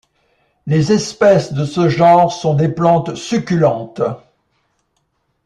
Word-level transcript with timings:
Les 0.65 0.91
espèces 0.93 1.53
de 1.53 1.63
ce 1.63 1.87
genre 1.87 2.33
sont 2.33 2.55
des 2.55 2.69
plantes 2.69 3.13
succulentes. 3.13 4.01